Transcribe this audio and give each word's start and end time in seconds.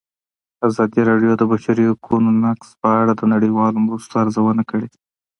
ازادي 0.67 1.01
راډیو 1.09 1.31
د 1.35 1.39
د 1.41 1.43
بشري 1.51 1.83
حقونو 1.91 2.29
نقض 2.43 2.69
په 2.81 2.89
اړه 3.01 3.13
د 3.15 3.21
نړیوالو 3.33 3.83
مرستو 3.87 4.13
ارزونه 4.23 4.63
کړې. 4.69 4.87